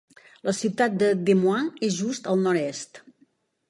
[0.47, 3.05] La ciutat de Des Moines és just al nord-est.